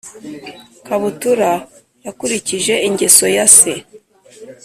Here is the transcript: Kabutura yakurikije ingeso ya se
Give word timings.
Kabutura 0.85 1.51
yakurikije 2.05 2.73
ingeso 2.87 3.25
ya 3.35 3.45
se 3.57 3.73